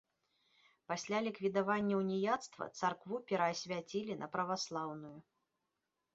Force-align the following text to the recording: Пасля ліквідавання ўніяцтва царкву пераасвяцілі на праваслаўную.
Пасля 0.91 1.19
ліквідавання 1.25 1.99
ўніяцтва 2.01 2.63
царкву 2.81 3.15
пераасвяцілі 3.33 4.19
на 4.25 4.31
праваслаўную. 4.39 5.15